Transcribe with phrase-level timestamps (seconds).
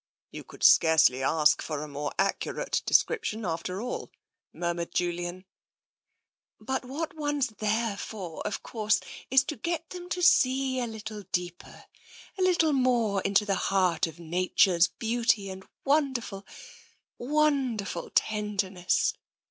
[0.31, 4.09] "You could scarcely ask for a more accurate de scription, after all,'*
[4.51, 5.45] murmured Julian."
[6.69, 11.21] But what one's there for, of course, is to get them to see a little
[11.31, 11.85] deeper,
[12.35, 16.47] a little more into the heart of Nature's beauty and wonderful,
[17.19, 19.13] wonderful tenderness.